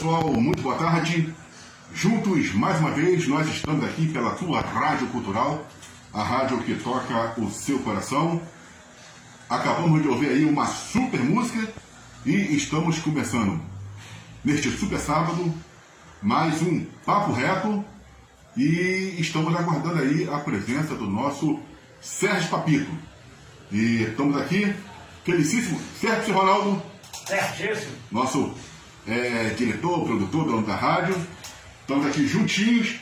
[0.00, 1.30] pessoal, muito boa tarde.
[1.92, 5.66] Juntos, mais uma vez, nós estamos aqui pela tua Rádio Cultural,
[6.10, 8.40] a rádio que toca o seu coração.
[9.46, 11.70] Acabamos de ouvir aí uma super música
[12.24, 13.60] e estamos começando
[14.42, 15.52] neste super sábado
[16.22, 17.84] mais um Papo Reto
[18.56, 21.60] e estamos aguardando aí a presença do nosso
[22.00, 22.90] Sérgio Papito.
[23.70, 24.74] E estamos aqui,
[25.24, 26.82] felicíssimo Sérgio Ronaldo.
[27.26, 27.92] Certíssimo.
[28.10, 28.54] Nosso
[29.06, 31.16] é, diretor, produtor, dono da rádio.
[31.80, 33.00] Estamos aqui juntinhos,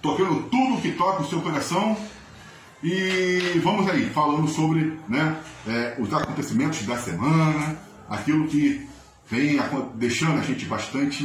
[0.00, 1.96] tocando tudo que toca o seu coração.
[2.82, 5.36] E vamos aí, falando sobre né,
[5.66, 7.76] é, os acontecimentos da semana,
[8.08, 8.88] aquilo que
[9.28, 9.58] vem
[9.94, 11.24] deixando a gente bastante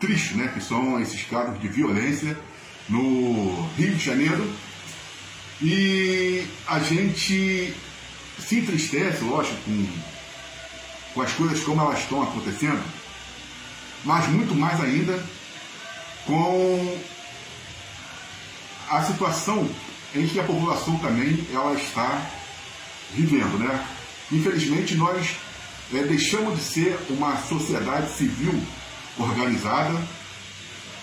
[0.00, 0.50] triste, né?
[0.52, 2.36] Que são esses casos de violência
[2.88, 4.50] no Rio de Janeiro.
[5.62, 7.74] E a gente
[8.38, 9.86] se entristece, lógico, com
[11.16, 12.84] com as coisas como elas estão acontecendo,
[14.04, 15.18] mas muito mais ainda
[16.26, 16.98] com
[18.90, 19.66] a situação
[20.14, 22.20] em que a população também ela está
[23.14, 23.82] vivendo, né?
[24.30, 25.36] Infelizmente nós
[25.94, 28.62] é, deixamos de ser uma sociedade civil
[29.18, 29.98] organizada,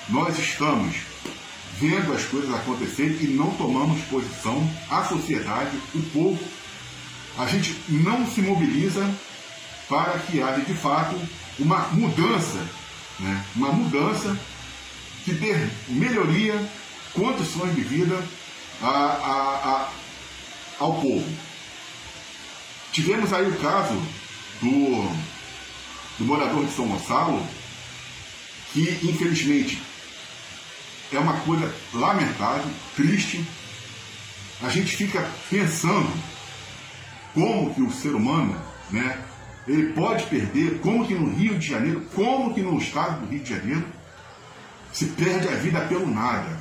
[0.10, 0.96] nós estamos
[1.80, 6.40] vendo as coisas acontecerem e não tomamos posição, a sociedade, o povo,
[7.36, 9.10] a gente não se mobiliza
[9.94, 11.16] para que haja de fato
[11.60, 12.58] uma mudança,
[13.20, 13.46] né?
[13.56, 14.36] uma mudança
[15.24, 16.60] que dê melhoria,
[17.14, 18.20] condições de vida
[18.82, 19.90] a, a, a,
[20.80, 21.32] ao povo.
[22.92, 23.94] Tivemos aí o caso
[24.60, 25.16] do,
[26.18, 27.46] do morador de São Gonçalo,
[28.74, 29.80] que infelizmente
[31.12, 33.46] é uma coisa lamentável, triste.
[34.60, 36.12] A gente fica pensando
[37.36, 39.24] como que o ser humano, né,
[39.68, 43.44] ele pode perder, como que no Rio de Janeiro, como que no estado do Rio
[43.44, 43.86] de Janeiro,
[44.92, 46.60] se perde a vida pelo nada,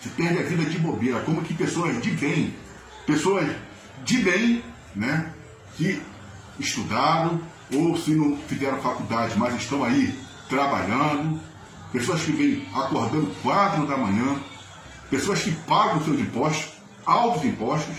[0.00, 2.54] se perde a vida de bobeira, como que pessoas de bem,
[3.06, 3.48] pessoas
[4.04, 4.62] de bem,
[4.94, 5.32] né,
[5.76, 6.00] que
[6.58, 7.40] estudaram,
[7.72, 10.14] ou se não fizeram faculdade, mas estão aí
[10.48, 11.40] trabalhando,
[11.90, 14.36] pessoas que vêm acordando quatro da manhã,
[15.10, 16.72] pessoas que pagam seus impostos,
[17.06, 17.94] altos impostos,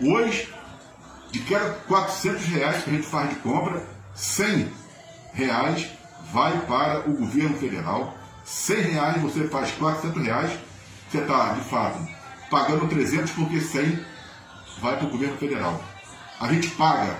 [0.00, 0.48] hoje
[1.34, 3.84] de cada 400 reais que a gente faz de compra,
[4.14, 4.68] 100
[5.32, 5.88] reais
[6.32, 8.16] vai para o governo federal.
[8.44, 10.52] 100 reais você faz 400 reais,
[11.10, 11.98] você está, de fato,
[12.48, 13.98] pagando 300 porque 100
[14.80, 15.82] vai para o governo federal.
[16.40, 17.18] A gente paga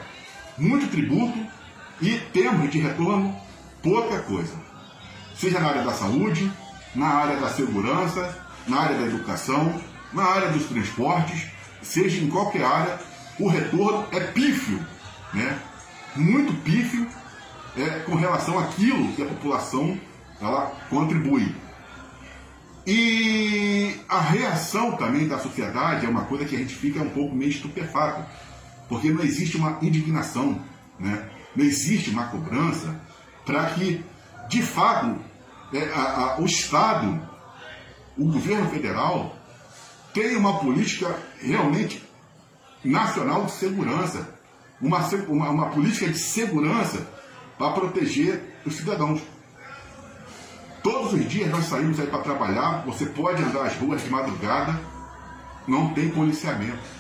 [0.57, 1.37] muito tributo
[2.01, 3.35] e temos de retorno
[3.83, 4.55] pouca coisa.
[5.35, 6.53] Seja na área da saúde,
[6.95, 8.39] na área da segurança,
[8.69, 9.75] na área da educação,
[10.13, 11.49] na área dos transportes,
[11.83, 13.01] seja em qualquer área,
[13.39, 14.85] o retorno é pífio,
[15.33, 15.59] né?
[16.17, 17.07] muito pífio
[17.77, 19.99] é, com relação àquilo que a população
[20.41, 21.55] ela contribui.
[22.87, 27.35] E a reação também da sociedade é uma coisa que a gente fica um pouco
[27.35, 28.25] meio estupefato,
[28.89, 30.61] porque não existe uma indignação,
[30.99, 31.29] né?
[31.57, 33.01] não existe uma cobrança
[33.45, 34.05] para que,
[34.49, 35.17] de fato,
[35.73, 37.21] é, a, a, o Estado,
[38.17, 39.37] o governo federal,
[40.13, 42.03] tenha uma política realmente
[42.85, 44.29] nacional de segurança,
[44.81, 47.07] uma, uma, uma política de segurança
[47.59, 49.23] para proteger os cidadãos.
[50.83, 54.79] Todos os dias nós saímos aí para trabalhar, você pode andar as ruas de madrugada,
[55.67, 56.95] não tem policiamento.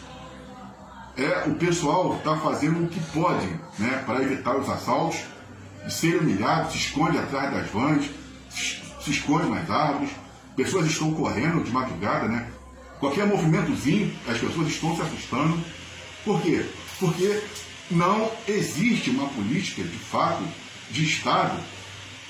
[1.16, 3.46] É, o pessoal está fazendo o que pode
[3.78, 5.22] né, para evitar os assaltos,
[5.86, 8.10] de ser humilhado, se esconde atrás das vans,
[8.48, 10.10] se esconde nas árvores,
[10.56, 12.48] pessoas estão correndo de madrugada, né?
[13.04, 15.62] Qualquer movimentozinho, as pessoas estão se assustando.
[16.24, 16.64] Por quê?
[16.98, 17.38] Porque
[17.90, 20.42] não existe uma política, de fato,
[20.90, 21.54] de Estado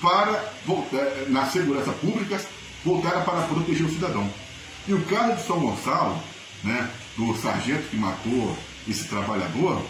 [0.01, 2.41] para voltar, na segurança pública
[2.83, 4.29] voltada para proteger o cidadão.
[4.85, 6.21] E o caso de São Gonçalo,
[6.61, 9.81] né, do sargento que matou esse trabalhador,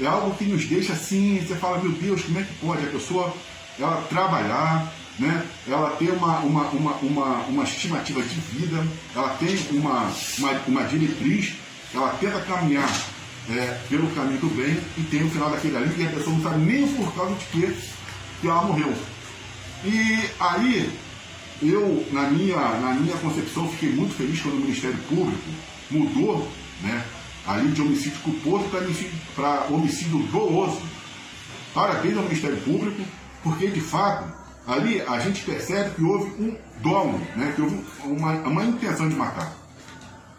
[0.00, 2.90] é algo que nos deixa assim, você fala, meu Deus, como é que pode a
[2.90, 3.32] pessoa
[3.78, 5.46] ela trabalhar, né?
[5.66, 10.84] ela tem uma, uma, uma, uma, uma estimativa de vida, ela tem uma, uma, uma
[10.84, 11.54] diretriz,
[11.94, 12.90] ela tenta caminhar
[13.50, 16.42] é, pelo caminho do bem e tem o final daquele ali e a pessoa não
[16.42, 17.76] sabe nem por causa de que,
[18.40, 18.92] que ela morreu.
[19.84, 20.90] E aí,
[21.62, 25.48] eu, na minha, na minha concepção, fiquei muito feliz quando o Ministério Público
[25.90, 26.50] mudou
[26.82, 27.04] né,
[27.46, 28.64] ali de homicídio culposo
[29.34, 30.80] para homicídio, doloso.
[31.72, 33.02] Parabéns ao Ministério Público,
[33.42, 38.32] porque de fato ali a gente percebe que houve um dolo, né, que houve uma,
[38.32, 39.52] uma intenção de matar.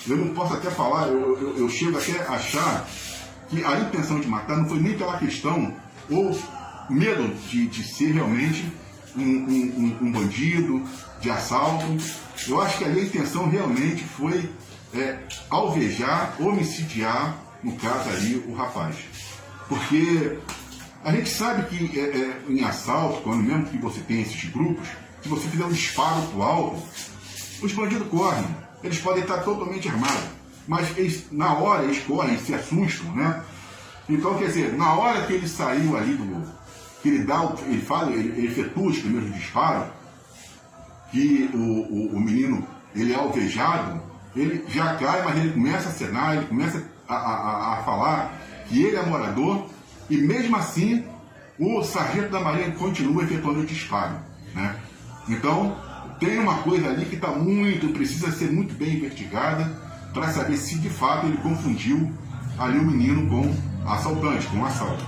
[0.08, 2.88] Eu não posso até falar, eu, eu, eu chego até a achar
[3.50, 5.74] que a intenção de matar não foi nem pela questão
[6.10, 6.38] ou
[6.90, 8.72] medo de, de ser realmente
[9.16, 10.84] um, um, um, bandido,
[11.20, 11.86] de assalto.
[12.48, 14.50] Eu acho que ali a intenção realmente foi
[14.94, 15.20] é,
[15.50, 18.96] alvejar, homicidiar, no caso aí, o rapaz.
[19.68, 20.38] Porque
[21.04, 24.88] a gente sabe que é, é, em assalto, quando mesmo que você tem esses grupos,
[25.22, 26.84] se você fizer um disparo pro alto,
[27.62, 28.46] os bandidos correm.
[28.84, 30.30] Eles podem estar totalmente armados.
[30.68, 33.42] Mas eles, na hora eles correm, se assustam, né?
[34.10, 36.44] Então, quer dizer, na hora que ele saiu ali do.
[37.02, 39.90] que ele dá, ele fala, ele, ele efetua os primeiros disparos,
[41.12, 42.66] que o, o, o, menino
[42.96, 44.02] ele é alvejado,
[44.36, 48.34] ele já cai, mas ele começa a cenar, ele começa a, a, a falar
[48.68, 49.68] que ele é morador,
[50.10, 51.04] e mesmo assim
[51.60, 54.16] o sargento da Marinha continua efetuando o disparo.
[54.54, 54.76] Né?
[55.28, 55.76] Então,
[56.20, 59.66] tem uma coisa ali que está muito, precisa ser muito bem investigada
[60.14, 62.12] para saber se de fato ele confundiu
[62.58, 65.06] ali o menino com assaltante, com assalto.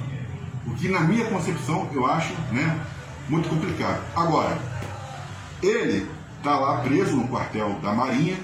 [0.65, 2.79] O que na minha concepção eu acho né,
[3.27, 4.01] muito complicado.
[4.15, 4.57] Agora,
[5.61, 8.37] ele está lá preso no quartel da Marinha,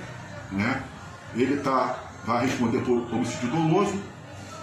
[0.51, 0.81] né?
[1.35, 3.99] ele tá, vai responder por homicídio doloso,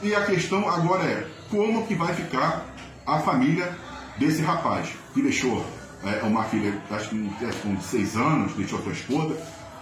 [0.02, 2.66] e a questão agora é como que vai ficar
[3.06, 3.76] a família
[4.18, 5.64] desse rapaz, que deixou
[6.04, 7.30] é, uma filha, acho que
[7.62, 9.36] com seis anos, deixou a sua esposa,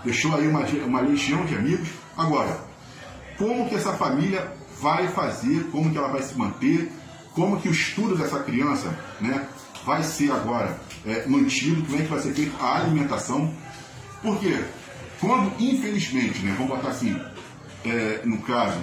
[0.05, 1.89] deixou aí uma, uma legião de amigos.
[2.17, 2.61] Agora,
[3.39, 6.93] como que essa família vai fazer, como que ela vai se manter,
[7.33, 9.47] como que o estudo dessa criança né,
[9.85, 10.77] vai ser agora
[11.07, 13.53] é, mantido, como é que vai ser feita a alimentação.
[14.23, 14.63] Porque
[15.21, 17.19] quando, infelizmente, né, vamos botar assim,
[17.85, 18.79] é, no caso,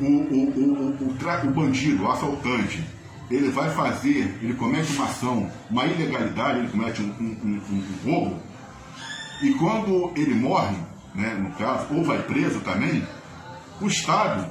[0.00, 2.84] o, o, o, o, bandido, o assaltante,
[3.30, 8.10] ele vai fazer, ele comete uma ação, uma ilegalidade, ele comete um, um, um, um
[8.10, 8.40] roubo,
[9.42, 10.76] e quando ele morre,
[11.14, 13.06] né, no caso, ou vai preso também,
[13.80, 14.50] o Estado,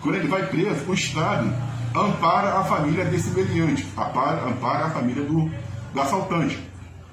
[0.00, 1.52] quando ele vai preso, o Estado
[1.94, 5.50] ampara a família desse meliante, ampara, ampara a família do,
[5.92, 6.58] do assaltante.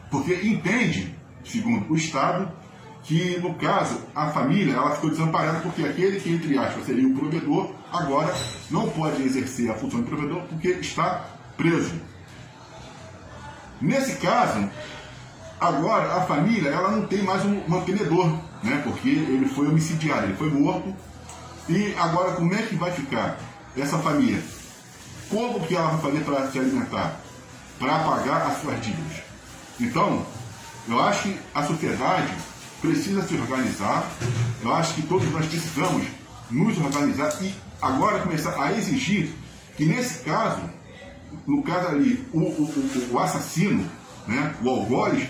[0.10, 2.52] Porque entende, segundo o Estado,
[3.04, 7.16] que no caso a família ela ficou desamparada porque aquele que, entre aspas, seria o
[7.16, 8.34] provedor, agora
[8.70, 11.26] não pode exercer a função de provedor porque está
[11.58, 11.94] preso.
[13.82, 14.70] Nesse caso,
[15.60, 18.28] agora a família ela não tem mais um mantenedor,
[18.64, 18.82] né?
[18.84, 20.94] porque ele foi homicidiado, ele foi morto.
[21.68, 23.38] E agora como é que vai ficar
[23.78, 24.42] essa família?
[25.30, 27.20] Como que ela vai fazer para se alimentar?
[27.78, 29.24] Para pagar as suas dívidas?
[29.80, 30.26] Então,
[30.88, 32.34] eu acho que a sociedade
[32.82, 34.10] precisa se organizar.
[34.62, 36.06] Eu acho que todos nós precisamos
[36.50, 39.32] nos organizar e agora começar a exigir
[39.78, 40.62] que nesse caso,
[41.48, 43.90] no caso ali, o, o, o assassino,
[44.28, 45.24] né, o algoz,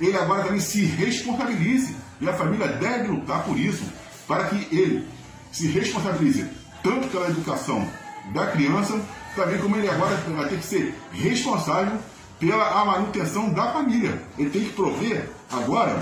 [0.00, 1.96] ele agora também se responsabilize.
[2.20, 3.84] E a família deve lutar por isso,
[4.26, 5.06] para que ele
[5.52, 6.46] se responsabilize
[6.82, 7.88] tanto pela educação
[8.32, 9.00] da criança,
[9.34, 11.98] também como ele agora vai ter que ser responsável
[12.38, 14.22] pela manutenção da família.
[14.36, 16.00] Ele tem que prover agora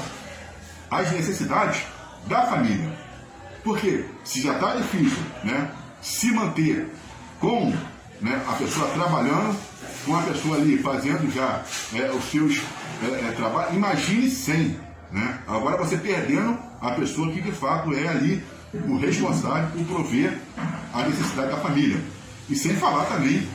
[0.91, 1.83] as necessidades
[2.27, 2.93] da família.
[3.63, 6.89] Porque se já está difícil né, se manter
[7.41, 7.73] com
[8.21, 9.59] né, a pessoa trabalhando,
[10.05, 11.63] com a pessoa ali fazendo já
[11.95, 12.63] é, os seus
[13.03, 14.79] é, é, trabalhos, imagine sem.
[15.11, 15.39] Né?
[15.47, 18.45] Agora você perdendo a pessoa que de fato é ali
[18.87, 20.39] o responsável por prover
[20.93, 22.01] a necessidade da família.
[22.49, 23.47] E sem falar também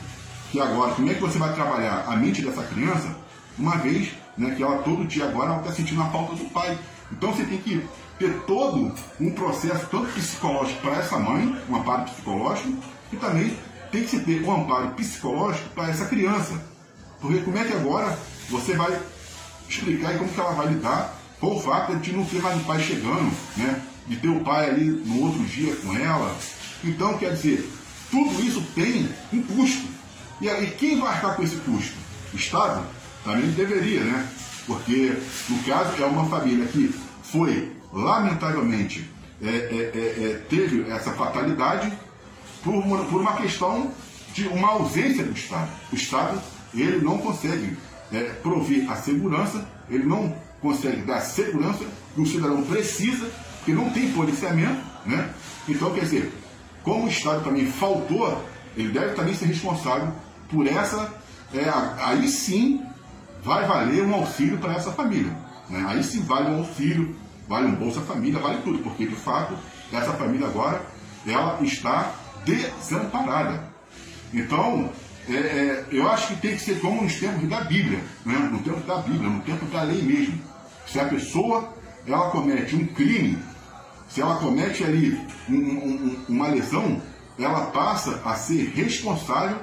[0.50, 3.16] que agora, como é que você vai trabalhar a mente dessa criança,
[3.58, 6.78] uma vez né, que ela todo dia agora está sentindo a falta do pai.
[7.10, 7.86] Então você tem que
[8.18, 12.76] ter todo um processo, tanto psicológico para essa mãe, um amparo psicológico,
[13.12, 13.56] e também
[13.90, 16.62] tem que se ter um amparo psicológico para essa criança.
[17.20, 19.00] Porque como é que agora você vai
[19.68, 22.80] explicar como que ela vai lidar com o fato de não ter mais o pai
[22.80, 23.82] chegando, né?
[24.06, 26.36] de ter o pai ali no outro dia com ela.
[26.84, 27.68] Então, quer dizer,
[28.10, 29.86] tudo isso tem um custo.
[30.40, 31.94] E aí, quem vai arcar com esse custo?
[32.32, 32.84] O Estado?
[33.24, 34.28] Também deveria, né?
[34.66, 35.16] Porque,
[35.48, 36.88] no caso, é uma família que
[37.22, 39.08] foi, lamentavelmente,
[39.42, 41.92] é, é, é, é, teve essa fatalidade
[42.62, 43.90] por uma, por uma questão
[44.32, 45.68] de uma ausência do Estado.
[45.92, 46.40] O Estado
[46.74, 47.76] ele não consegue
[48.12, 53.72] é, prover a segurança, ele não consegue dar a segurança que o cidadão precisa, porque
[53.72, 55.30] não tem policiamento, né?
[55.68, 56.32] Então, quer dizer,
[56.82, 58.44] como o Estado também faltou,
[58.76, 60.12] ele deve também ser responsável
[60.48, 61.12] por essa.
[61.52, 62.80] É, aí sim
[63.42, 65.32] vai valer um auxílio para essa família.
[65.68, 65.84] Né?
[65.88, 67.14] Aí sim vale um auxílio,
[67.48, 69.54] vale um Bolsa Família, vale tudo, porque de fato
[69.92, 70.80] essa família agora
[71.26, 73.70] ela está desamparada.
[74.32, 74.90] Então,
[75.28, 78.36] é, é, eu acho que tem que ser como nos tempos da Bíblia, né?
[78.50, 80.40] no tempo da Bíblia, no tempo da lei mesmo.
[80.86, 81.72] Se a pessoa
[82.06, 83.38] ela comete um crime,
[84.08, 85.18] se ela comete ali
[85.48, 87.00] um, um, uma lesão,
[87.38, 89.58] ela passa a ser responsável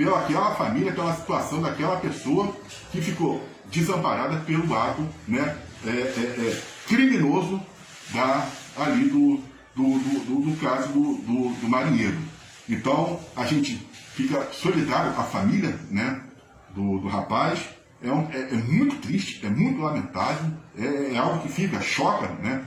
[0.00, 2.56] pela aquela família, pela situação daquela pessoa
[2.90, 7.60] que ficou desamparada pelo ato né, é, é, é, criminoso
[8.10, 9.42] da, ali do,
[9.76, 11.16] do, do, do caso do,
[11.60, 12.16] do, marinheiro.
[12.66, 13.76] Então, a gente
[14.14, 16.22] fica solidário à família né,
[16.74, 17.60] do, do rapaz.
[18.02, 22.28] É, um, é, é, muito triste, é muito lamentável, é, é, algo que fica, choca,
[22.42, 22.64] né?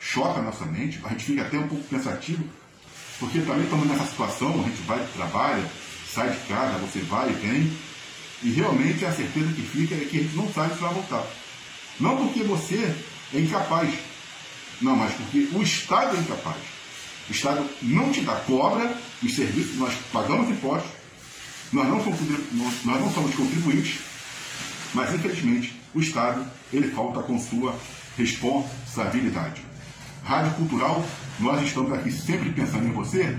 [0.00, 2.42] Choca a nossa mente, a gente fica até um pouco pensativo,
[3.20, 5.62] porque também estamos nessa situação, a gente vai, trabalha,
[6.14, 7.72] sai de casa, você vai e vem,
[8.42, 11.24] e realmente a certeza que fica é que a gente não sabe se vai voltar.
[12.00, 12.94] Não porque você
[13.32, 13.92] é incapaz,
[14.80, 16.56] não, mas porque o Estado é incapaz.
[17.28, 20.90] O Estado não te dá cobra os serviços, nós pagamos impostos,
[21.72, 22.20] nós não somos,
[22.84, 24.00] nós não somos contribuintes,
[24.92, 27.78] mas infelizmente o Estado ele falta com sua
[28.18, 29.62] responsabilidade.
[30.24, 31.04] Rádio Cultural,
[31.38, 33.36] nós estamos aqui sempre pensando em você,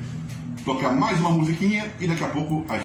[0.64, 2.78] tocar mais uma musiquinha e daqui a pouco a